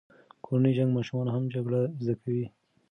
کورنی 0.45 0.71
جنګ 0.77 0.89
ماشومان 0.97 1.27
هم 1.31 1.43
جګړه 1.53 1.81
زده 2.03 2.15
کوي. 2.21 2.45